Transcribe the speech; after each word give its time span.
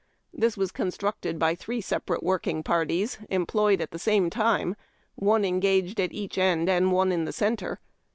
This 0.33 0.57
was 0.57 0.71
con 0.71 0.87
structed 0.89 1.37
by 1.37 1.53
three 1.53 1.79
separate 1.79 2.23
working 2.23 2.63
parties, 2.63 3.19
employed 3.29 3.81
at 3.81 3.91
the 3.91 3.99
same 3.99 4.31
time, 4.31 4.75
one 5.13 5.45
engaged 5.45 5.99
at 5.99 6.11
each 6.11 6.39
end 6.39 6.67
and 6.67 6.91
one 6.91 7.11
in 7.11 7.25
the 7.25 7.31
centre. 7.31 7.79